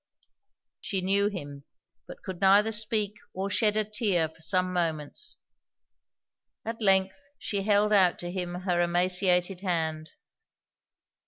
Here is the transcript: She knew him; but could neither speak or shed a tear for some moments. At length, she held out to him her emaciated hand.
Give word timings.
She 0.79 0.99
knew 1.01 1.27
him; 1.27 1.63
but 2.07 2.23
could 2.23 2.41
neither 2.41 2.71
speak 2.71 3.13
or 3.35 3.51
shed 3.51 3.77
a 3.77 3.85
tear 3.85 4.29
for 4.29 4.41
some 4.41 4.73
moments. 4.73 5.37
At 6.65 6.81
length, 6.81 7.19
she 7.37 7.61
held 7.61 7.93
out 7.93 8.17
to 8.25 8.31
him 8.31 8.61
her 8.61 8.81
emaciated 8.81 9.61
hand. 9.61 10.13